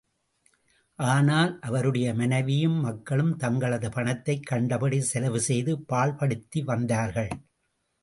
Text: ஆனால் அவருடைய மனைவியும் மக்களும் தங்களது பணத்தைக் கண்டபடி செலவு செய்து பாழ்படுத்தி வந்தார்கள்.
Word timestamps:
ஆனால் 0.99 1.59
அவருடைய 1.59 2.13
மனைவியும் 2.13 2.79
மக்களும் 2.79 3.37
தங்களது 3.37 3.91
பணத்தைக் 3.91 4.45
கண்டபடி 4.45 5.01
செலவு 5.01 5.39
செய்து 5.39 5.77
பாழ்படுத்தி 5.89 6.63
வந்தார்கள். 6.63 7.31